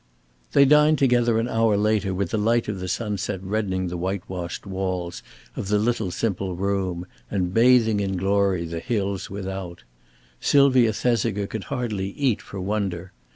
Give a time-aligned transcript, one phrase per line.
[0.53, 4.65] '"They dined together an hour later with the light of the sunset reddening the whitewashed
[4.65, 5.21] walls
[5.55, 9.83] of the little simple room and bathing in glory the hills without.
[10.39, 13.11] Sylvia Thesiger could hardly eat for wonder.